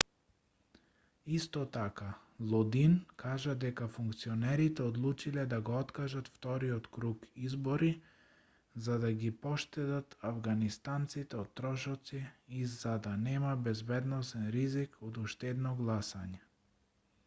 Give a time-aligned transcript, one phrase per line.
[1.37, 2.05] исто така
[2.51, 7.91] лодин кажа дека функционерите одлучиле да го откажат вториот круг избори
[8.87, 12.23] за да ги поштедат авганистанците од трошоци
[12.63, 16.43] и за да нема безбедносен ризик од уште едно гласање